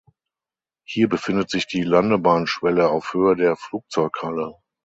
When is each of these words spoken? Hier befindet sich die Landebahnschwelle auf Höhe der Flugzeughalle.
Hier 0.83 1.07
befindet 1.07 1.51
sich 1.51 1.67
die 1.67 1.83
Landebahnschwelle 1.83 2.89
auf 2.89 3.13
Höhe 3.13 3.35
der 3.35 3.55
Flugzeughalle. 3.55 4.55